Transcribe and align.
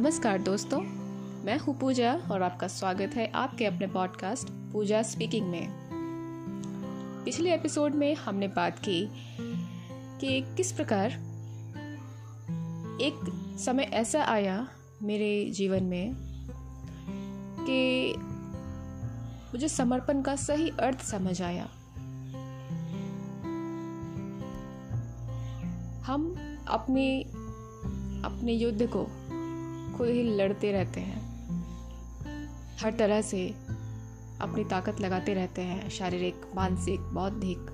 नमस्कार 0.00 0.42
दोस्तों, 0.42 0.80
मैं 1.44 1.58
हूँ 1.58 1.78
पूजा 1.78 2.12
और 2.14 2.42
आपका 2.42 2.66
स्वागत 2.66 3.10
है 3.14 3.30
आपके 3.30 3.64
अपने 3.64 3.86
पॉडकास्ट 3.86 4.48
पूजा 4.72 5.02
स्पीकिंग 5.02 5.48
में। 5.48 5.68
पिछले 7.24 7.54
एपिसोड 7.54 7.94
में 7.94 8.14
हमने 8.14 8.48
बात 8.48 8.78
की 8.78 9.10
कि 10.20 10.54
किस 10.56 10.72
प्रकार 10.72 11.10
एक 13.00 13.20
समय 13.58 13.82
ऐसा 13.82 14.24
आया 14.24 14.68
मेरे 15.02 15.50
जीवन 15.50 15.82
में 15.82 16.14
कि 17.60 18.14
मुझे 19.52 19.68
समर्पण 19.68 20.22
का 20.22 20.36
सही 20.36 20.70
अर्थ 20.70 21.00
समझ 21.00 21.42
आया। 21.42 21.64
हम 26.06 26.36
अपने 26.68 27.22
अपने 28.24 28.52
युद्ध 28.52 28.86
को 28.86 29.06
खुद 30.00 30.08
ही 30.08 30.22
लड़ते 30.36 30.70
रहते 30.72 31.00
हैं। 31.00 31.18
हर 32.78 32.92
तरह 32.92 33.20
से 33.22 33.48
अपनी 34.40 34.64
ताकत 34.64 35.00
लगाते 35.00 35.34
रहते 35.34 35.62
हैं, 35.62 35.88
शारीरिक, 35.90 36.34
मानसिक, 36.54 37.00
बौद्धिक। 37.00 37.66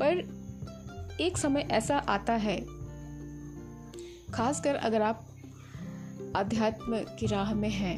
पर 0.00 1.16
एक 1.20 1.38
समय 1.38 1.68
ऐसा 1.70 1.98
आता 1.98 2.32
है, 2.32 2.56
खासकर 4.32 4.74
अगर 4.74 5.02
आप 5.02 5.26
अध्यात्म 6.36 7.04
की 7.20 7.26
राह 7.26 7.54
में 7.54 7.70
हैं 7.70 7.96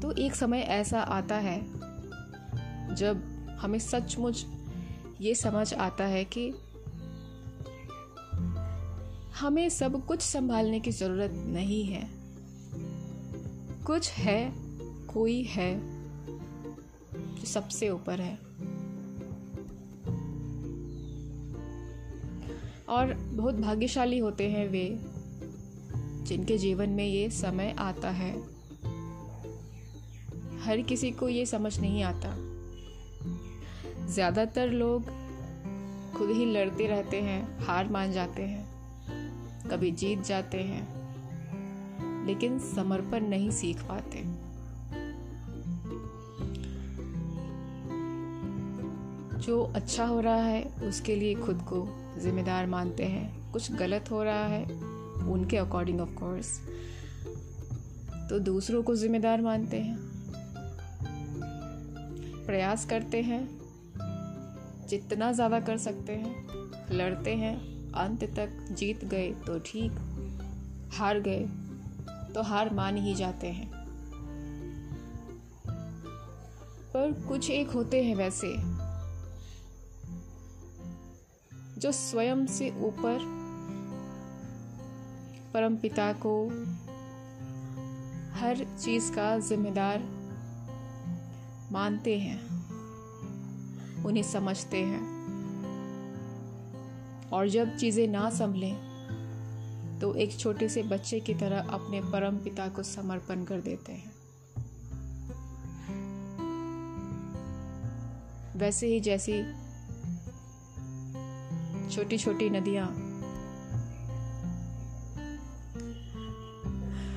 तो 0.00 0.12
एक 0.12 0.34
समय 0.34 0.60
ऐसा 0.72 1.00
आता 1.00 1.36
है, 1.36 1.60
जब 2.94 3.22
हमें 3.60 3.78
सचमुच 3.78 4.46
ये 5.20 5.34
समझ 5.34 5.72
आता 5.74 6.04
है 6.04 6.24
कि 6.24 6.52
हमें 9.40 9.68
सब 9.68 10.06
कुछ 10.06 10.20
संभालने 10.20 10.80
की 10.80 10.90
ज़रूरत 10.90 11.30
नहीं 11.34 11.84
है। 11.84 12.10
कुछ 13.86 14.10
है, 14.10 14.52
कोई 15.14 15.42
है, 15.42 15.80
जो 17.34 17.46
सबसे 17.46 17.90
ऊपर 17.90 18.20
है। 18.20 18.38
और 22.88 23.14
बहुत 23.14 23.54
भाग्यशाली 23.54 24.18
होते 24.18 24.50
हैं 24.50 24.68
वे, 24.68 24.98
जिनके 26.26 26.58
जीवन 26.58 26.88
में 26.88 27.06
ये 27.06 27.30
समय 27.30 27.76
आता 27.78 28.10
है। 28.10 28.32
हर 30.60 30.82
किसी 30.82 31.10
को 31.10 31.28
ये 31.28 31.46
समझ 31.46 31.80
नहीं 31.80 32.02
आता। 32.02 32.36
ज़्यादातर 34.06 34.70
लोग 34.70 35.04
खुद 36.14 36.30
ही 36.30 36.44
लड़ते 36.44 36.86
रहते 36.86 37.20
हैं, 37.20 37.58
हार 37.58 37.88
मान 37.88 38.12
जाते 38.12 38.42
हैं। 38.42 38.71
कभी 39.70 39.90
जीत 39.90 40.22
जाते 40.22 40.62
हैं, 40.62 42.26
लेकिन 42.26 42.58
समर्पण 42.58 43.26
नहीं 43.26 43.50
सीख 43.50 43.82
पाते। 43.82 44.24
जो 49.38 49.62
अच्छा 49.76 50.04
हो 50.04 50.20
रहा 50.20 50.42
है, 50.42 50.62
उसके 50.82 51.16
लिए 51.16 51.34
खुद 51.34 51.62
को 51.62 51.86
जिम्मेदार 52.20 52.66
मानते 52.66 53.04
हैं। 53.04 53.52
कुछ 53.52 53.72
गलत 53.72 54.10
हो 54.10 54.22
रहा 54.22 54.46
है, 54.46 54.64
उनके 55.28 55.56
अकॉर्डिंग 55.56 56.00
ऑफ़ 56.00 56.14
कोर्स 56.14 56.58
तो 58.30 58.38
दूसरों 58.38 58.82
को 58.82 58.94
जिम्मेदार 58.96 59.40
मानते 59.40 59.76
हैं। 59.76 59.96
प्रयास 62.46 62.84
करते 62.84 63.22
हैं, 63.22 63.48
जितना 64.88 65.32
ज़्यादा 65.32 65.60
कर 65.60 65.76
सकते 65.76 66.12
हैं, 66.12 66.34
लड़ते 66.92 67.34
हैं 67.34 67.71
अंत 67.94 68.24
तक 68.24 68.68
जीत 68.70 69.04
गए 69.04 69.30
तो 69.46 69.58
ठीक, 69.58 69.92
हार 70.92 71.20
गए 71.20 71.46
तो 72.34 72.42
हार 72.42 72.74
मान 72.74 72.96
ही 72.96 73.14
जाते 73.14 73.46
हैं। 73.46 73.70
पर 76.92 77.12
कुछ 77.28 77.50
एक 77.50 77.70
होते 77.70 78.04
हैं 78.04 78.14
वैसे, 78.14 78.54
जो 81.80 81.92
स्वयं 81.92 82.46
से 82.46 82.70
ऊपर 82.70 83.18
परम 85.54 85.76
पिता 85.76 86.12
को 86.12 86.48
हर 88.32 88.66
चीज़ 88.82 89.12
का 89.12 89.38
जिम्मेदार 89.38 89.98
मानते 91.72 92.18
हैं, 92.18 92.40
उन्हें 94.04 94.22
समझते 94.22 94.78
हैं। 94.78 95.21
और 97.32 97.48
जब 97.48 97.76
चीज़ें 97.76 98.06
ना 98.08 98.28
संभलें 98.30 99.98
तो 100.00 100.14
एक 100.14 100.38
छोटे 100.38 100.68
से 100.68 100.82
बच्चे 100.82 101.20
की 101.20 101.34
तरह 101.34 101.68
अपने 101.70 102.00
परम 102.02 102.36
पिता 102.36 102.68
को 102.68 102.82
समर्पण 102.82 103.44
कर 103.44 103.60
देते 103.60 103.92
हैं। 103.92 104.10
वैसे 108.56 108.86
ही 108.86 109.00
जैसी 109.00 109.42
छोटी 111.90 112.18
छोटी 112.18 112.50
नदियाँ 112.50 112.86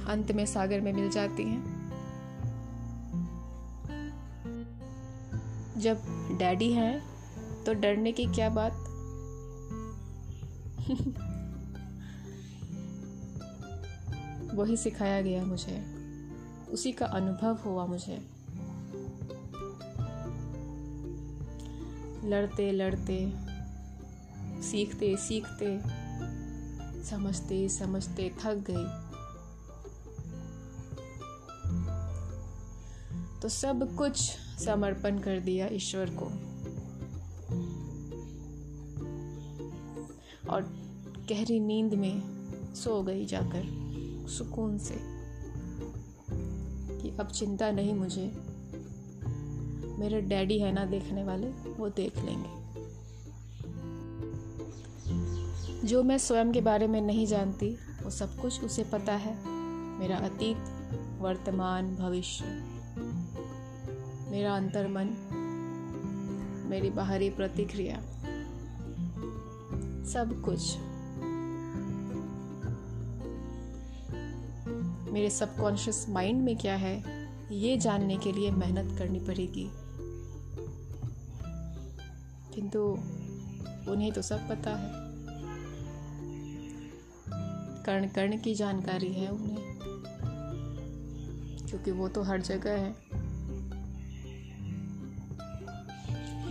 अंत 0.08 0.32
में 0.32 0.46
सागर 0.46 0.82
में 0.82 0.92
मिल 0.94 1.10
जाती 1.10 1.44
हैं। 1.44 1.64
जब 5.78 6.04
डैडी 6.40 6.72
हैं 6.74 7.02
तो 7.66 7.74
डरने 7.74 8.12
की 8.12 8.26
क्या 8.26 8.50
बात? 8.50 8.85
वही 14.56 14.78
सिखाया 14.78 15.22
गया 15.22 15.46
मुझे। 15.46 15.86
उसी 16.70 16.92
का 16.92 17.06
अनुभव 17.06 17.56
हुआ 17.56 17.86
मुझे। 17.86 18.28
लड़ते 22.24 22.72
लड़ते, 22.72 23.34
सीखते 24.62 25.18
सीखते, 25.18 25.82
समझते 27.04 27.70
समझते 27.70 28.36
थक 28.44 28.66
गई। 28.70 29.16
तो 33.42 33.50
सब 33.50 33.96
कुछ 33.96 34.38
समर्पण 34.66 35.20
कर 35.20 35.40
दिया 35.40 35.68
ईश्वर 35.68 36.10
को। 36.10 36.45
और 40.50 40.64
गहरी 41.30 41.60
नींद 41.60 41.94
में 41.94 42.22
सो 42.74 43.04
गई 43.04 43.26
जाकर 43.26 43.86
सुकून 44.30 44.78
से 44.78 44.96
कि 47.02 47.18
अब 47.20 47.28
चिंता 47.28 47.72
नहीं 47.72 47.94
मुझे। 47.94 48.38
मेरे 50.00 50.22
डैडी 50.22 50.60
है 50.60 50.72
ना 50.72 50.86
देखने 50.86 51.24
वाले, 51.24 51.48
वो 51.48 51.90
देख 51.90 52.18
लेंगे। 52.18 52.66
जो 55.88 56.04
मैं 56.04 56.18
स्वयं 56.18 56.52
के 56.52 56.62
बारे 56.62 56.88
में 56.88 57.02
नहीं 57.02 57.26
जानती, 57.26 57.78
वो 58.04 58.10
सब 58.10 58.42
कुछ 58.42 58.64
उसे 58.64 58.84
पता 58.84 59.14
है। 59.14 59.50
मेरा 60.00 60.18
अतीत, 60.18 60.58
वर्तमान, 61.20 61.96
भविष्य। 61.96 62.46
मेरा 64.32 64.56
अंतर्मन, 64.56 65.08
मेरी 66.70 66.90
बाहरी 66.90 67.30
प्रतिक्रिया। 67.30 68.15
सब 70.06 70.42
कुछ। 70.42 70.78
मेरे 75.14 75.30
सबकॉन्शियस 75.30 76.06
माइंड 76.10 76.42
में 76.42 76.58
क्या 76.58 76.76
है, 76.76 77.04
ये 77.52 77.78
जानने 77.78 78.18
के 78.18 78.32
लिए 78.32 78.52
मेहनत 78.52 78.98
करनी 79.00 79.20
पड़ेगी। 79.20 79.70
किंतु 82.56 82.80
उन्हें 83.92 84.12
तो 84.12 84.22
सब 84.22 84.50
पता 84.50 84.76
है। 84.76 85.06
कर्ण 87.84 88.08
कर्ण 88.08 88.40
की 88.40 88.56
जानकारी 88.56 89.14
है 89.14 89.30
उन्हें, 89.30 89.80
क्योंकि 91.68 91.92
वो 91.92 92.08
तो 92.08 92.24
हर 92.24 92.42
जगह 92.42 92.72
है। 92.72 92.96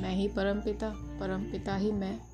मैं 0.03 0.15
ही 0.15 0.29
परम 0.29 0.61
पिता 0.61 0.91
परम 0.91 1.43
पिता 1.43 1.77
ही 1.77 1.93
मैं। 1.93 2.34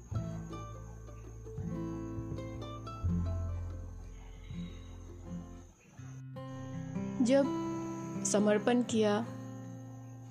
जब 7.21 8.23
समर्पण 8.27 8.83
किया 8.83 9.21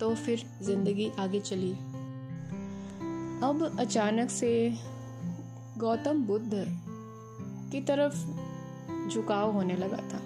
तो 0.00 0.14
फिर 0.14 0.42
ज़िंदगी 0.62 1.10
आगे 1.18 1.40
चली। 1.40 1.72
अब 3.42 3.76
अचानक 3.80 4.30
से 4.30 4.52
गौतम 5.78 6.22
बुद्ध 6.22 6.64
की 7.72 7.80
तरफ़ 7.80 9.10
झुकाव 9.10 9.52
होने 9.52 9.76
लगा 9.76 9.96
था। 9.96 10.20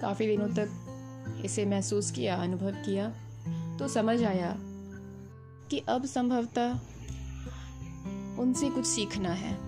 काफ़ी 0.00 0.26
दिनों 0.26 0.48
तक 0.48 1.42
इसे 1.44 1.64
महसूस 1.66 2.10
किया, 2.10 2.36
अनुभव 2.36 2.70
किया 2.84 3.08
तो 3.78 3.88
समझ 3.88 4.22
आया 4.24 4.54
कि 5.70 5.82
अब 5.88 6.04
संभवतः 6.06 6.78
उनसे 8.38 8.70
कुछ 8.70 8.86
सीखना 8.86 9.32
है। 9.34 9.58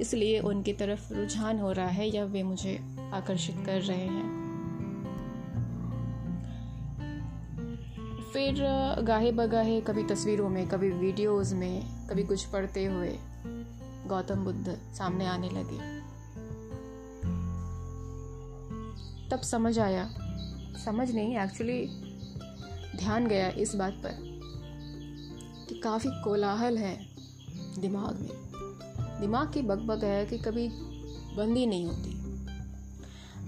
इसलिए 0.00 0.40
उनकी 0.40 0.72
तरफ़ 0.72 1.12
रुझान 1.14 1.58
हो 1.58 1.72
रहा 1.72 1.88
है 1.88 2.08
या 2.08 2.24
वे 2.24 2.42
मुझे 2.42 2.78
आकर्षित 3.12 3.56
कर 3.66 3.80
रहे 3.80 4.06
हैं। 4.06 4.35
फिर, 8.36 8.56
गाहे 9.02 9.32
बगाहे 9.32 9.80
कभी 9.80 10.04
तस्वीरों 10.04 10.48
में, 10.48 10.68
कभी 10.68 10.90
वीडियोस 10.90 11.52
में, 11.52 12.06
कभी 12.06 12.22
कुछ 12.22 12.44
पढ़ते 12.44 12.84
हुए 12.84 13.18
गौतम 14.06 14.44
बुद्ध 14.44 14.78
सामने 14.94 15.26
आने 15.26 15.50
लगे। 15.50 16.00
तब 19.30 19.40
समझ 19.42 19.78
आया। 19.78 20.10
समझ 20.84 21.10
नहीं 21.10 21.38
एक्चुअली 21.38 21.86
ध्यान 22.96 23.26
गया 23.26 23.48
इस 23.48 23.74
बात 23.74 23.92
पर 23.92 24.40
कि 25.68 25.78
काफ़ी 25.78 26.10
कोलाहल 26.24 26.78
है 26.78 27.06
दिमाग 27.78 28.20
में। 28.20 28.50
दिमाग 29.20 29.52
की 29.52 29.62
बकबक 29.62 30.04
है 30.04 30.26
कि 30.26 30.38
कभी 30.38 30.68
बंदी 31.36 31.66
नहीं 31.66 31.86
होती। 31.86 32.10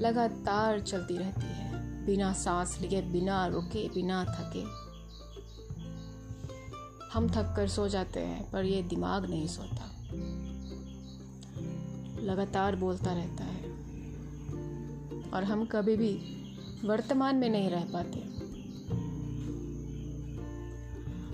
लगातार 0.04 0.80
चलती 0.80 1.16
रहती 1.16 1.46
है। 1.46 1.67
बिना 2.08 2.32
सांस 2.32 2.80
लिए 2.80 3.02
बिना 3.02 3.46
रुके 3.46 3.88
बिना 3.88 4.24
थके। 4.24 4.62
हम 7.12 7.28
थक 7.28 7.54
कर 7.56 7.68
सो 7.68 7.88
जाते 7.88 8.20
हैं 8.20 8.50
पर 8.50 8.64
ये 8.64 8.82
दिमाग 8.82 9.30
नहीं 9.30 9.46
सोता। 9.46 9.90
लगातार 12.22 12.76
बोलता 12.76 13.12
रहता 13.12 13.44
है। 13.44 13.62
और 15.30 15.44
हम 15.44 15.66
कभी 15.66 15.96
भी 15.96 16.12
वर्तमान 16.84 17.36
में 17.36 17.50
नहीं 17.50 17.70
रह 17.70 17.84
पाते। 17.84 18.20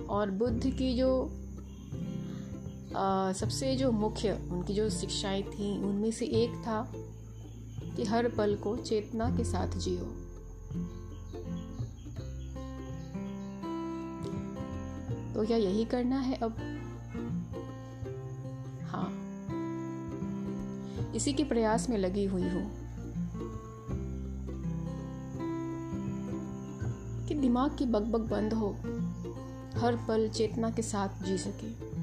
और 0.05 0.31
बुद्ध 0.31 0.63
की 0.67 0.97
जो 0.97 1.41
आ, 2.97 3.33
सबसे 3.33 3.77
जो 3.77 3.93
मुख्य 3.93 4.33
उनकी 4.33 4.75
जो 4.75 4.91
शिक्षाएँ 4.91 5.43
थी 5.43 5.83
उनमें 5.83 6.11
से 6.11 6.27
एक 6.27 6.51
था 6.51 6.93
कि 7.97 8.05
हर 8.05 8.29
पल 8.29 8.57
को 8.57 8.77
चेतना 8.77 9.37
के 9.37 9.45
साथ 9.45 9.79
जियो। 9.79 10.24
तो 15.35 15.47
क्या 15.47 15.57
यही 15.57 15.85
करना 15.85 16.19
है 16.19 16.35
अब? 16.35 16.57
हाँ। 18.91 19.21
इसी 21.15 21.33
के 21.33 21.45
प्रयास 21.45 21.89
में 21.91 21.99
लगी 21.99 22.25
हुई 22.25 22.43
हूँ। 22.43 22.85
कि 27.29 27.35
दिमाग 27.35 27.77
की 27.79 27.87
बकबक 27.87 28.21
बंद 28.21 28.53
हो, 28.53 28.71
हर 29.81 29.97
पल 30.09 30.29
चेतना 30.29 30.71
के 30.71 30.83
साथ 30.83 31.25
जी 31.25 31.39
सके। 31.39 31.95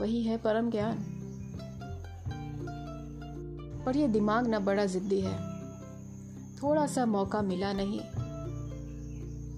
वही 0.00 0.22
है 0.22 0.36
परम 0.36 0.70
ज्ञान। 0.70 1.19
पर 3.90 3.96
यह 3.96 4.06
दिमाग 4.06 4.46
ना 4.46 4.58
बड़ा 4.58 4.84
जिद्दी 4.86 5.20
है। 5.20 5.38
थोड़ा 6.56 6.86
सा 6.86 7.06
मौका 7.06 7.42
मिला 7.42 7.72
नहीं। 7.72 8.00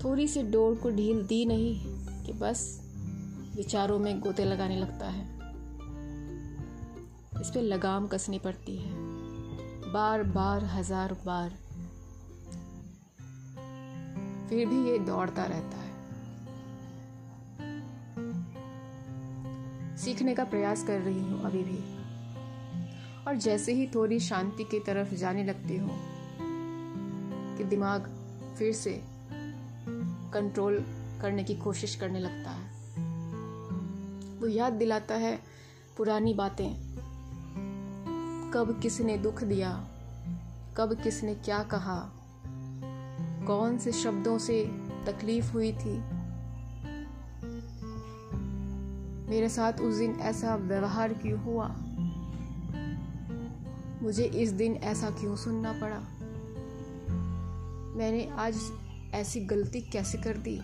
थोड़ी 0.04 0.28
सी 0.28 0.42
डोर 0.42 0.74
को 0.74 0.90
ढील 0.90 1.22
दी 1.22 1.44
नहीं 1.44 1.74
कि 2.24 2.32
बस 2.32 2.62
विचारों 3.56 3.98
में 3.98 4.20
गोते 4.20 4.44
लगाने 4.44 4.76
लगता 4.76 5.06
है। 5.06 5.24
इस 7.40 7.50
पे 7.50 7.60
लगाम 7.60 8.06
कसनी 8.06 8.38
पड़ती 8.38 8.76
है। 8.76 8.92
बार 9.92 10.22
बार 10.22 10.64
हज़ार 10.64 11.12
बार 11.12 11.50
फिर 14.48 14.66
भी 14.66 14.90
ये 14.90 14.98
दौड़ता 14.98 15.44
रहता 15.44 15.76
है। 15.76 15.90
सीखने 19.96 20.34
का 20.34 20.44
प्रयास 20.44 20.86
कर 20.86 21.00
रही 21.00 21.20
हूँ 21.20 21.42
अभी 21.42 21.62
भी। 21.62 22.01
और 23.32 23.38
जैसे 23.38 23.72
ही 23.72 23.86
थोड़ी 23.86 24.20
शांति 24.20 24.64
की 24.64 24.80
तरफ़ 24.80 25.14
जाने 25.14 25.44
लगती 25.44 25.76
हो 25.76 25.88
कि 27.56 27.64
दिमाग 27.64 28.10
फिर 28.58 28.72
से 28.72 29.02
कंट्रोल 30.32 30.84
करने 31.22 31.44
की 31.44 31.54
कोशिश 31.54 31.94
करने 31.94 32.20
लगता 32.20 32.50
है। 32.50 32.70
वो 34.38 34.46
याद 34.46 34.72
दिलाता 34.72 35.14
है 35.14 35.40
पुरानी 35.96 36.34
बातें। 36.34 36.74
कब 38.54 38.80
किसने 38.82 39.18
दुख 39.18 39.44
दिया? 39.44 39.88
कब 40.76 41.02
किसने 41.02 41.34
क्या 41.34 41.62
कहा? 41.62 42.12
कौन 43.46 43.78
से 43.78 43.92
शब्दों 43.92 44.38
से 44.38 44.64
तकलीफ़ 45.06 45.52
हुई 45.52 45.72
थी? 45.72 45.98
मेरे 49.30 49.48
साथ 49.48 49.72
उस 49.72 49.94
दिन 49.94 50.20
ऐसा 50.20 50.56
व्यवहार 50.56 51.12
क्यों 51.12 51.40
हुआ? 51.40 51.76
मुझे 54.02 54.24
इस 54.24 54.50
दिन 54.50 54.74
ऐसा 54.74 55.10
क्यों 55.10 55.36
सुनना 55.36 55.72
पड़ा? 55.72 55.98
मैंने 57.96 58.28
आज 58.28 58.56
ऐसी 59.14 59.40
गलती 59.40 59.80
कैसे 59.80 60.18
कर 60.18 60.36
दी? 60.36 60.60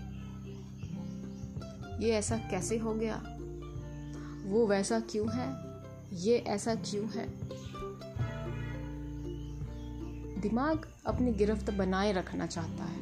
ये 2.06 2.12
ऐसा 2.12 2.37
कैसे 2.37 2.79
हो 2.79 2.94
गया? 2.94 3.23
वो 4.50 4.67
वैसा 4.67 5.00
क्यों 5.00 5.32
है? 5.32 5.56
ये 6.12 6.38
ऐसा 6.38 6.75
क्यों 6.75 7.08
है? 7.08 7.29
दिमाग 10.40 10.88
अपनी 11.06 11.32
गिरफ्त 11.32 11.70
बनाए 11.70 12.12
रखना 12.12 12.46
चाहता 12.46 12.85
है। 12.85 12.99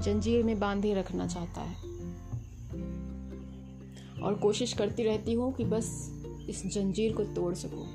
जंजीर 0.00 0.44
में 0.44 0.60
बांधे 0.60 0.94
रखना 0.94 1.26
चाहता 1.26 1.60
है। 1.60 1.89
और 4.22 4.34
कोशिश 4.34 4.72
करती 4.72 5.02
रहती 5.02 5.32
हूँ 5.32 5.52
कि 5.54 5.64
बस 5.64 5.86
इस 6.48 6.66
जंजीर 6.66 7.12
को 7.12 7.24
तोड़ 7.24 7.54
सकूँ। 7.54 7.86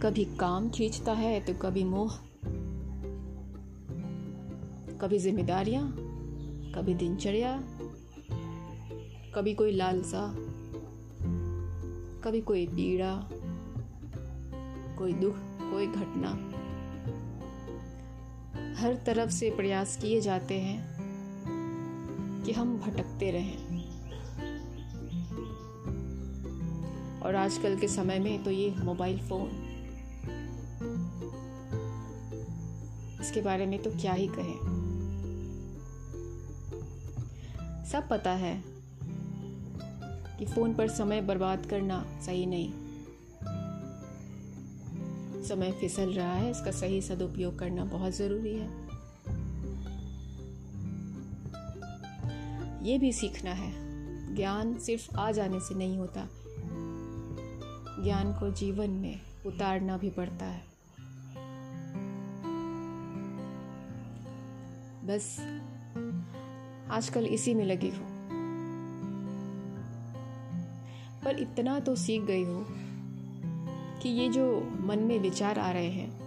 कभी 0.00 0.24
काम 0.24 0.70
खींचता 0.70 1.12
है 1.12 1.40
तो 1.40 1.54
कभी 1.54 1.84
मोह, 1.84 2.16
कभी 4.98 5.18
जिम्मेदारियाँ, 5.18 5.96
कभी 6.74 6.94
दिनचर्या, 6.94 7.56
कभी 9.34 9.54
कोई 9.54 9.72
लालसा, 9.72 10.34
कभी 12.24 12.40
कोई 12.40 12.66
पीड़ा, 12.66 13.28
कोई 14.98 15.12
दुख, 15.12 15.34
कोई 15.70 15.86
घटना। 15.86 16.28
हर 18.80 18.94
तरफ़ 19.06 19.30
से 19.30 19.50
प्रयास 19.50 19.96
किए 19.96 20.20
जाते 20.20 20.54
हैं। 20.54 20.91
कि 22.44 22.52
हम 22.52 22.78
भटकते 22.78 23.30
रहें। 23.30 23.82
और 27.20 27.34
आजकल 27.34 27.78
के 27.78 27.88
समय 27.88 28.18
में 28.18 28.44
तो 28.44 28.50
ये 28.50 28.74
मोबाइल 28.84 29.18
फ़ोन। 29.18 29.50
इसके 33.20 33.40
बारे 33.40 33.66
में 33.66 33.82
तो 33.82 33.90
क्या 33.90 34.12
ही 34.12 34.26
कहें। 34.26 34.82
सब 37.92 38.08
पता 38.08 38.30
है 38.30 38.62
कि 40.38 40.46
फ़ोन 40.46 40.74
पर 40.74 40.88
समय 40.88 41.20
बर्बाद 41.20 41.66
करना 41.66 42.04
सही 42.20 42.46
नहीं। 42.46 42.72
समय 45.42 45.72
फिसल 45.72 46.12
रहा 46.12 46.34
है, 46.34 46.50
इसका 46.50 46.70
सही 46.70 47.00
सदुपयोग 47.02 47.58
करना 47.58 47.84
बहुत 47.84 48.12
ज़रूरी 48.12 48.54
है। 48.54 48.68
ये 52.82 52.98
भी 52.98 53.12
सीखना 53.12 53.50
है। 53.50 53.92
ज्ञान 54.34 54.78
सिर्फ़ 54.78 55.16
आ 55.16 55.32
जाने 55.32 55.60
से 55.60 55.74
नहीं 55.74 55.98
होता। 55.98 56.28
ज्ञान 58.04 58.32
को 58.32 58.50
जीवन 58.50 58.90
में 58.90 59.20
उतारना 59.46 59.96
भी 59.96 60.10
पड़ता 60.10 60.44
है। 60.44 60.62
बस, 65.04 65.40
आजकल 66.90 67.26
इसी 67.26 67.54
में 67.54 67.64
लगी 67.64 67.88
हूँ। 67.88 68.12
पर 71.24 71.36
इतना 71.38 71.80
तो 71.80 71.96
सीख 71.96 72.22
गई 72.22 72.44
हूँ 72.44 72.66
कि 74.00 74.08
ये 74.08 74.28
जो 74.28 74.72
मन 74.80 74.98
में 74.98 75.18
विचार 75.18 75.58
आ 75.58 75.70
रहे 75.70 75.90
हैं, 75.90 76.22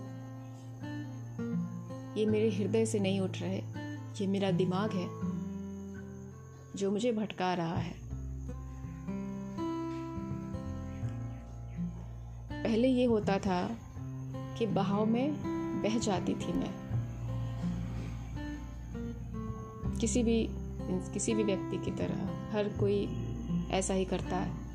ये 2.15 2.25
मेरे 2.25 2.49
हृदय 2.49 2.85
से 2.85 2.99
नहीं 2.99 3.19
उठ 3.19 3.37
रहे, 3.41 3.57
ये 4.21 4.27
मेरा 4.27 4.51
दिमाग 4.51 4.91
है। 4.91 5.34
जो 6.75 6.91
मुझे 6.91 7.11
भटका 7.11 7.53
रहा 7.53 7.75
है। 7.75 7.95
पहले 12.63 12.87
ये 12.87 13.05
होता 13.05 13.39
था 13.39 13.77
कि 14.57 14.65
बहाव 14.65 15.05
में 15.05 15.33
बह 15.81 15.99
जाती 15.99 16.33
थी 16.33 16.53
मैं। 16.53 16.85
किसी 19.99 20.23
भी 20.23 20.47
किसी 21.13 21.33
भी 21.33 21.43
व्यक्ति 21.43 21.77
की 21.77 21.91
तरह, 21.91 22.51
हर 22.51 22.69
कोई 22.79 23.07
ऐसा 23.71 23.93
ही 23.93 24.05
करता 24.05 24.37
है। 24.37 24.65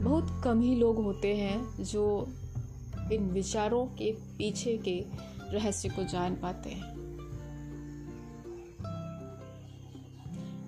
बहुत 0.00 0.40
कम 0.44 0.60
ही 0.60 0.74
लोग 0.74 0.96
होते 1.04 1.36
हैं 1.36 1.84
जो 1.84 2.26
इन 3.12 3.30
विचारों 3.32 3.86
के 3.86 4.12
पीछे 4.12 4.78
के 4.78 5.04
रहस्य 5.52 5.88
को 5.88 6.04
जान 6.04 6.34
पाते 6.34 6.70
हैं। 6.70 7.05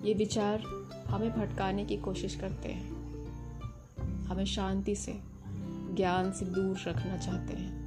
ये 0.03 0.13
विचार 0.13 0.59
हमें 1.07 1.31
भटकाने 1.31 1.85
की 1.85 1.97
कोशिश 1.97 2.35
करते 2.35 2.69
हैं। 2.69 2.99
हमें 4.25 4.45
शांति 4.45 4.95
से, 4.95 5.19
ज्ञान 5.95 6.31
से 6.31 6.45
दूर 6.45 6.77
रखना 6.87 7.17
चाहते 7.17 7.53
हैं। 7.53 7.79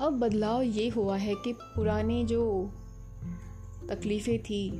अब 0.00 0.12
बदलाव 0.12 0.62
ये 0.62 0.88
हुआ 0.88 1.16
है 1.16 1.34
कि 1.34 1.52
पुराने 1.52 2.24
जो 2.24 2.70
तकलीफ़ें 3.88 4.42
थी, 4.42 4.70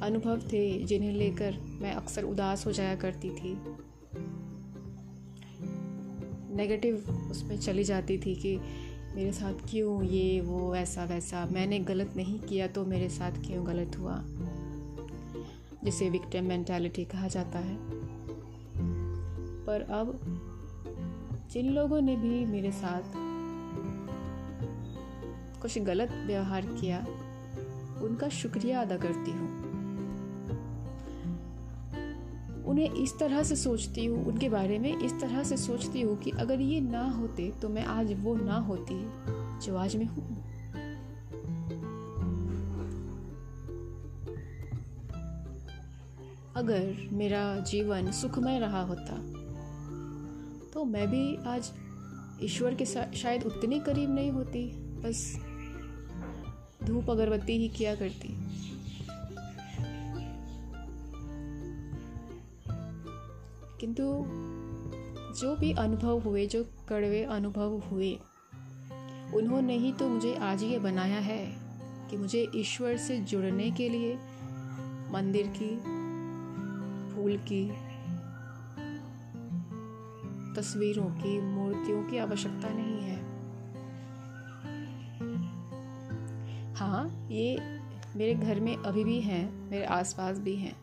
अनुभव 0.00 0.40
थे, 0.40 0.84
जिन्हें 0.84 1.12
लेकर 1.12 1.56
मैं 1.80 1.92
अक्सर 1.92 2.22
उदास 2.24 2.66
हो 2.66 2.72
जाया 2.72 2.96
करती 2.96 3.30
थी। 3.30 3.58
नेगेटिव 6.56 6.94
उसमें 7.30 7.58
चली 7.58 7.84
जाती 7.84 8.18
थी 8.18 8.34
कि 8.34 8.60
मेरे 9.18 9.32
साथ 9.32 9.54
क्यों 9.70 10.02
ये, 10.02 10.40
वो, 10.40 10.74
ऐसा, 10.74 11.04
वैसा? 11.04 11.46
मैंने 11.52 11.78
गलत 11.78 12.12
नहीं 12.16 12.40
किया 12.40 12.66
तो 12.66 12.84
मेरे 12.84 13.08
साथ 13.08 13.32
क्यों 13.32 13.66
गलत 13.66 13.98
हुआ? 13.98 14.24
जिसे 15.84 16.10
विक्टिम 16.10 16.44
मेंटालिटी 16.44 17.04
कहा 17.04 17.28
जाता 17.28 17.58
है। 17.58 17.76
पर 19.64 19.80
अब 19.80 20.20
जिन 21.52 21.70
लोगों 21.70 22.00
ने 22.00 22.16
भी 22.16 22.46
मेरे 22.46 22.72
साथ 22.72 23.02
कुछ 25.62 25.78
गलत 25.78 26.10
व्यवहार 26.26 26.66
किया, 26.66 26.98
उनका 28.02 28.28
शुक्रिया 28.28 28.80
अदा 28.80 28.96
करती 28.96 29.30
हूँ। 29.30 29.57
उन्हें 32.78 32.94
इस 32.94 33.12
तरह 33.18 33.42
से 33.42 33.54
सोचती 33.56 34.04
हूँ, 34.06 34.24
उनके 34.26 34.48
बारे 34.48 34.78
में 34.78 34.96
इस 34.96 35.12
तरह 35.12 35.42
से 35.44 35.56
सोचती 35.56 36.00
हूँ 36.00 36.16
कि 36.16 36.30
अगर 36.30 36.60
ये 36.60 36.80
ना 36.80 37.02
होते 37.10 37.50
तो 37.62 37.68
मैं 37.68 37.84
आज 37.84 38.12
वो 38.20 38.34
ना 38.36 38.58
होती, 38.58 38.94
जो 39.66 39.76
आज 39.76 39.96
मैं 39.96 40.06
हूँ। 40.06 40.36
अगर 46.56 47.08
मेरा 47.12 47.42
जीवन 47.62 48.10
सुखमय 48.12 48.58
रहा 48.58 48.82
होता 48.82 49.16
तो 50.72 50.84
मैं 50.84 51.06
भी 51.10 51.24
आज 51.46 51.70
ईश्वर 52.42 52.74
के 52.74 52.84
साथ 52.84 53.16
शायद 53.16 53.44
उतनी 53.44 53.80
करीब 53.80 54.14
नहीं 54.14 54.30
होती, 54.30 54.66
बस 55.02 55.24
धूप 56.84 57.10
अगरबत्ती 57.10 57.58
ही 57.58 57.68
किया 57.68 57.94
करती। 57.94 58.36
किंतु 63.80 64.02
जो 65.40 65.56
भी 65.56 65.72
अनुभव 65.72 66.20
हुए, 66.20 66.46
जो 66.46 66.64
कड़वे 66.88 67.24
अनुभव 67.24 67.78
हुए, 67.78 68.20
उन्होंने 69.34 69.76
ही 69.76 69.92
तो 69.92 70.08
मुझे 70.08 70.34
आज 70.34 70.62
ये 70.62 70.78
बनाया 70.78 71.18
है 71.18 71.56
कि 72.10 72.16
मुझे 72.16 72.50
ईश्वर 72.54 72.96
से 72.96 73.18
जुड़ने 73.18 73.70
के 73.70 73.88
लिए, 73.88 74.14
मंदिर 75.10 75.46
की, 75.46 75.76
फूल 77.14 77.36
की, 77.36 77.88
तस्वीरों 80.54 81.06
की, 81.06 81.40
मूर्तियों 81.40 82.04
की 82.04 82.18
आवश्यकता 82.18 82.68
नहीं 82.70 83.00
है। 83.00 83.38
हाँ 86.74 87.28
ये 87.30 87.78
मेरे 88.16 88.34
घर 88.34 88.60
में 88.60 88.76
अभी 88.76 89.04
भी 89.04 89.20
हैं, 89.20 89.70
मेरे 89.70 89.84
आसपास 89.84 90.38
भी 90.38 90.56
हैं। 90.56 90.76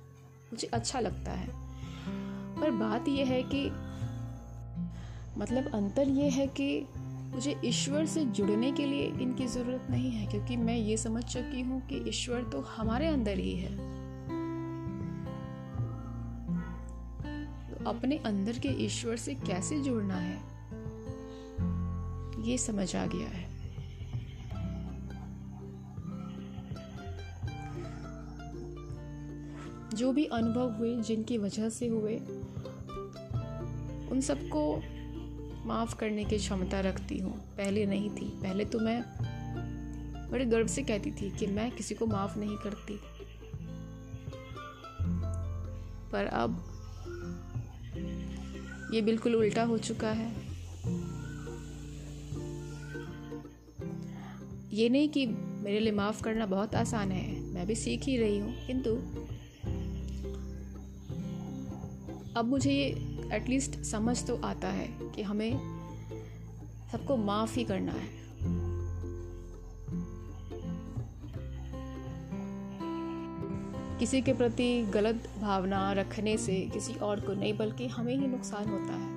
मुझे 0.54 0.68
अच्छा 0.68 1.00
लगता 1.00 1.32
है। 1.32 1.65
पर 2.66 2.72
बात 2.72 3.08
यह 3.08 3.26
है 3.26 3.42
कि 3.44 3.66
मतलब 5.38 5.72
अंतर 5.74 6.08
ये 6.10 6.30
है 6.30 6.48
कि 6.48 6.88
मुझे 7.34 7.56
ईश्वर 7.66 8.06
से 8.06 8.24
जुड़ने 8.26 8.72
के 8.72 8.86
लिए 8.86 9.06
इनकी 9.22 9.48
ज़रूरत 9.48 9.88
नहीं 9.92 10.12
है, 10.12 10.26
क्योंकि 10.28 10.58
मैं 10.58 10.78
ये 10.78 10.98
समझ 10.98 11.24
चुकी 11.24 11.62
हूँ 11.62 11.82
कि 11.88 12.04
ईश्वर 12.10 12.44
तो 12.44 12.62
हमारे 12.62 13.08
अंदर 13.08 13.38
ही 13.38 13.56
है। 13.56 13.76
तो 17.70 17.90
अपने 17.90 18.18
अंदर 18.18 18.60
के 18.60 18.70
ईश्वर 18.86 19.16
से 19.16 19.36
कैसे 19.36 19.80
जुड़ना 19.80 20.16
है? 20.16 20.38
ये 22.50 22.58
समझ 22.58 22.96
आ 22.96 23.06
गया 23.06 23.28
है। 23.28 23.54
जो 29.96 30.12
भी 30.14 30.26
अनुभव 30.26 30.72
हुए, 30.72 30.96
जिनकी 31.02 31.38
वजह 31.38 31.70
से 31.70 31.88
हुए 31.88 32.16
उन 34.16 34.22
सबको 34.22 34.82
माफ़ 35.66 35.96
करने 35.96 36.24
की 36.26 36.38
क्षमता 36.38 36.80
रखती 36.80 37.18
हूँ। 37.18 37.38
पहले 37.58 37.86
नहीं 37.86 38.10
थी। 38.10 38.26
पहले 38.26 38.66
तो 38.66 38.80
मैं 38.80 39.02
बड़े 40.32 40.46
गर्व 40.46 40.68
से 40.68 40.84
कहती 40.84 41.12
थी 41.12 41.32
कि 41.32 41.48
मैं 41.48 41.72
किसी 41.72 41.96
को 41.96 42.06
माफ़ 42.06 42.40
नहीं 42.40 42.58
करती। 42.58 43.00
पर 46.12 46.26
अब 46.26 46.72
ये 48.94 49.02
बिल्कुल 49.02 49.36
उल्टा 49.36 49.64
हो 49.64 49.78
चुका 49.78 50.12
है। 50.12 50.32
ये 54.74 54.90
नहीं 54.90 55.10
कि 55.10 55.26
मेरे 55.64 55.80
लिए 55.80 55.92
माफ़ 55.92 56.24
करना 56.24 56.46
बहुत 56.46 56.76
आसान 56.76 57.12
है। 57.12 57.40
मैं 57.40 57.68
भी 57.68 57.76
सीख 57.76 58.04
ही 58.04 58.18
रही 58.18 58.40
हूँ, 58.40 58.68
किंतु 58.68 58.96
अब 62.38 62.46
मुझे 62.46 62.72
ये 62.72 62.86
एटलीस्ट 63.34 63.76
समझ 63.84 64.26
तो 64.28 64.36
आता 64.36 64.68
है 64.68 64.88
कि 65.16 65.22
हमें 65.22 65.60
सबको 66.92 67.18
माफ़ 67.18 67.56
ही 67.56 67.64
करना 67.64 67.92
है। 67.92 68.14
किसी 74.00 74.22
के 74.22 74.34
प्रति 74.34 74.68
गलत 74.84 75.30
भावना 75.42 75.92
रखने 75.94 76.38
से 76.38 76.56
किसी 76.74 76.94
और 76.94 77.20
को 77.20 77.34
नहीं, 77.34 77.58
बल्कि 77.58 77.88
हमें 77.88 78.16
ही 78.16 78.28
नुकसान 78.28 78.70
होता 78.70 78.94
है। 78.94 79.14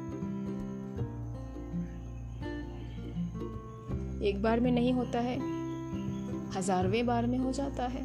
एक 4.23 4.43
बार 4.43 4.61
में 4.61 4.71
नहीं 4.73 4.93
होता 4.93 5.21
है, 5.21 5.37
हजारवें 6.53 7.07
बार 7.07 7.27
में 7.27 7.39
हो 7.39 7.53
जाता 7.53 7.87
है, 7.87 8.03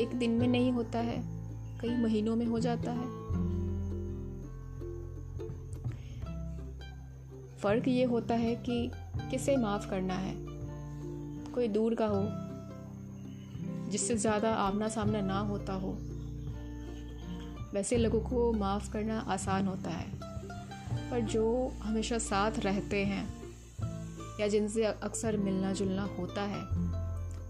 एक 0.00 0.14
दिन 0.14 0.30
में 0.30 0.46
नहीं 0.48 0.72
होता 0.72 0.98
है, 0.98 1.18
कई 1.80 1.96
महीनों 1.96 2.36
में 2.36 2.46
हो 2.46 2.60
जाता 2.60 2.92
है। 2.92 3.21
फ़र्क 7.62 7.88
ये 7.88 8.04
होता 8.04 8.34
है 8.34 8.54
कि 8.54 8.90
किसे 9.30 9.56
माफ़ 9.56 9.90
करना 9.90 10.14
है। 10.14 10.34
कोई 11.52 11.68
दूर 11.68 11.94
का 11.94 12.06
हो, 12.06 12.22
जिससे 13.90 14.16
ज़्यादा 14.16 14.54
आमना 14.54 14.88
सामना 14.88 15.20
ना 15.20 15.38
होता 15.38 15.72
हो। 15.72 15.98
वैसे 17.74 17.96
लोगों 17.96 18.20
को 18.20 18.52
माफ़ 18.52 18.92
करना 18.92 19.18
आसान 19.18 19.66
होता 19.66 19.90
है, 19.90 20.10
पर 21.10 21.20
जो 21.20 21.72
हमेशा 21.82 22.18
साथ 22.18 22.50
रहते 22.58 23.04
हैं, 23.04 23.28
या 24.40 24.48
जिनसे 24.48 24.84
अक्सर 24.84 25.36
मिलना 25.36 25.72
जुलना 25.72 26.02
होता 26.02 26.42
है, 26.42 26.62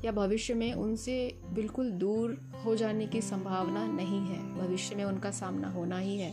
या 0.05 0.13
भविष्य 0.13 0.55
में 0.55 0.73
उनसे 0.73 1.39
बिल्कुल 1.53 1.91
दूर 1.91 2.53
हो 2.65 2.77
जाने 2.77 3.07
की 3.07 3.21
संभावना 3.23 3.87
नहीं 3.87 4.21
है, 4.21 4.59
भविष्य 4.59 4.95
में 4.95 5.05
उनका 5.05 5.31
सामना 5.31 5.71
होना 5.71 5.99
ही 5.99 6.19
है। 6.19 6.33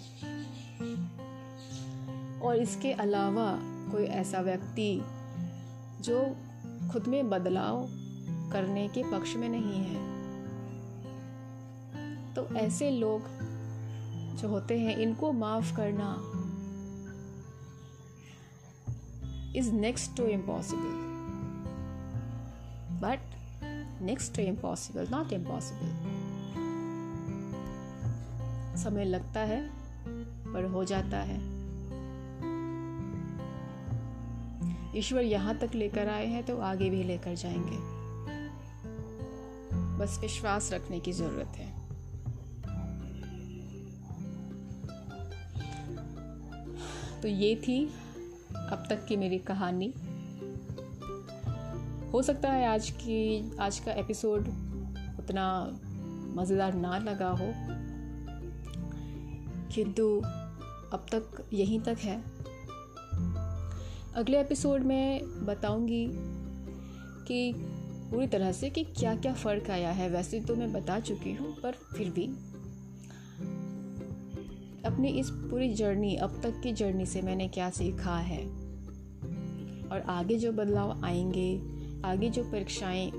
और 2.42 2.56
इसके 2.56 2.92
अलावा 2.92 3.69
कोई 3.92 4.04
ऐसा 4.04 4.40
व्यक्ति 4.40 5.02
जो 6.02 6.36
खुद 6.92 7.08
में 7.08 7.30
बदलाव 7.30 7.88
करने 8.52 8.88
के 8.88 9.04
पक्ष 9.12 9.36
में 9.36 9.50
नहीं 9.50 9.84
है। 9.84 10.08
तो 12.34 12.48
ऐसे 12.56 12.92
लोग 12.92 13.22
जो 14.38 14.48
होते 14.48 14.80
हैं, 14.80 14.98
इनको 14.98 15.32
माफ़ 15.32 15.76
करना 15.76 16.16
is 19.56 19.72
next 19.72 20.16
to 20.18 20.24
impossible 20.24 21.08
but 23.02 23.20
next 24.02 24.36
to 24.36 24.42
impossible 24.42 25.08
not 25.12 25.34
impossible 25.34 25.88
समय 28.78 29.06
लगता 29.06 29.40
है, 29.40 29.70
पर 30.54 30.66
हो 30.66 30.84
जाता 30.84 31.18
है। 31.18 31.49
ईश्वर 34.96 35.22
यहाँ 35.22 35.58
तक 35.58 35.70
लेकर 35.76 36.10
आए 36.10 36.26
हैं 36.26 36.46
तो 36.46 36.58
आगे 36.58 36.90
भी 36.90 37.04
लेकर 37.04 37.36
जाएँगे। 37.36 38.00
बस 39.98 40.18
विश्वास 40.22 40.74
रखने 40.74 41.00
की 41.00 41.12
ज़रूरत 41.12 41.48
है। 41.48 41.80
तो 47.22 47.28
ये 47.28 47.56
थी 47.56 47.86
अब 48.56 48.86
तक 48.90 49.06
की 49.06 49.18
मेरी 49.18 49.38
कहानी। 49.38 49.94
हो 52.14 52.22
सकता 52.22 52.52
है 52.52 52.68
आज 52.68 52.90
की, 52.90 53.52
आज 53.58 53.80
का 53.80 53.92
एपिसोड 53.92 54.48
उतना 55.20 55.70
मज़ेदार 56.36 56.74
ना 56.74 56.98
लगा 56.98 57.30
हो। 57.30 57.54
किंतु 59.76 60.22
अब 60.94 61.06
तक 61.14 61.50
यहीं 61.54 61.80
तक 61.80 61.98
है। 62.00 62.39
अगले 64.20 64.40
एपिसोड 64.40 64.82
में 64.82 65.22
बताऊँगी 65.46 66.08
कि 67.28 67.54
पूरी 68.12 68.28
तरह 68.28 68.52
से 68.52 68.70
कि 68.70 68.84
क्या 68.84 69.16
क्या 69.16 69.34
फ़र्क 69.34 69.70
आया 69.70 69.92
है। 69.92 70.10
वैसे 70.10 70.40
तो 70.40 70.56
मैं 70.56 70.74
बता 70.74 71.00
चुकी 71.00 71.34
हूँ, 71.34 71.56
पर 71.64 71.72
फिर 71.72 72.10
भी 72.10 72.28
अपनी 74.86 75.08
इस 75.08 75.30
पूरी 75.30 75.74
जर्नी 75.74 76.16
अब 76.16 76.40
तक 76.44 76.62
की 76.62 76.74
जर्नी 76.74 77.06
से 77.06 77.22
मैंने 77.22 77.48
क्या 77.48 77.70
सीखा 77.70 78.18
है। 78.18 78.46
और 79.90 80.04
आगे 80.08 80.38
जो 80.38 80.52
बदलाव 80.52 81.06
आएँगे, 81.06 81.62
आगे 82.06 82.30
जो 82.30 82.44
परीक्षाएँ 82.44 83.12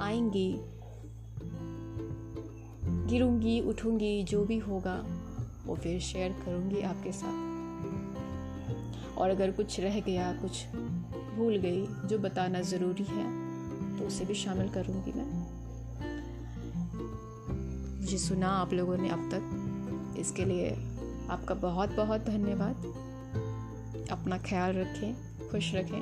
आएँगी, 0.00 0.56
गिरूँगी, 3.08 3.60
उठूँगी, 3.60 4.22
जो 4.22 4.44
भी 4.44 4.58
होगा, 4.58 5.04
वो 5.66 5.76
फिर 5.76 6.00
शेयर 6.00 6.32
करूँगी 6.32 6.80
आपके 6.80 7.12
साथ। 7.12 7.47
और 9.18 9.30
अगर 9.30 9.50
कुछ 9.50 9.80
रह 9.80 10.00
गया, 10.00 10.32
कुछ 10.32 10.66
भूल 11.36 11.56
गई, 11.56 11.86
जो 12.08 12.18
बताना 12.18 12.60
ज़रूरी 12.60 13.04
है 13.04 13.26
तो 13.98 14.06
उसे 14.06 14.24
भी 14.24 14.34
शामिल 14.34 14.68
करूँगी 14.68 15.12
मैं। 15.12 15.58
मुझे 18.00 18.18
सुना 18.18 18.48
आप 18.48 18.72
लोगों 18.72 18.96
ने 18.96 19.08
अब 19.08 19.28
तक। 19.32 20.16
इसके 20.18 20.44
लिए 20.44 20.70
आपका 21.30 21.54
बहुत 21.54 21.90
बहुत 21.90 22.20
धन्यवाद। 22.20 22.76
अपना 24.10 24.38
ख्याल 24.38 24.72
रखें, 24.76 25.14
खुश 25.50 25.74
रखें। 25.74 26.00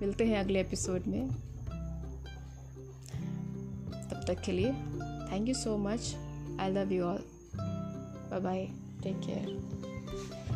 मिलते 0.00 0.24
हैं 0.24 0.38
अगले 0.40 0.60
एपिसोड 0.60 1.06
में। 1.06 1.28
तब 4.10 4.24
तक 4.26 4.40
के 4.40 4.52
लिए 4.52 4.72
thank 5.32 5.48
you 5.48 5.54
so 5.54 5.76
much 5.78 6.14
I 6.60 6.72
love 6.72 6.92
you 6.92 7.04
all 7.04 7.22
bye 8.30 8.40
bye 8.40 8.66
take 9.02 9.20
care 9.20 10.47